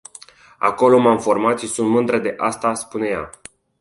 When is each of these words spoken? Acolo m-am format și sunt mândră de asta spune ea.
Acolo 0.59 0.97
m-am 0.99 1.19
format 1.19 1.59
și 1.59 1.67
sunt 1.67 1.89
mândră 1.89 2.17
de 2.19 2.33
asta 2.37 2.73
spune 2.73 3.07
ea. 3.07 3.29